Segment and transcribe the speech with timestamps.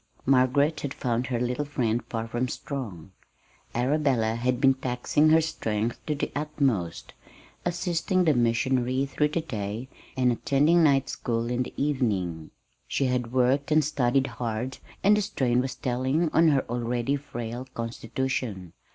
[0.25, 3.11] Margaret had found her little friend far from strong.
[3.75, 7.13] Arabella had been taxing her strength to the utmost,
[7.65, 12.49] assisting the missionary through the day, and attending night school in the evening.
[12.87, 17.67] She had worked and studied hard, and the strain was telling on her already frail
[17.75, 18.73] constitution.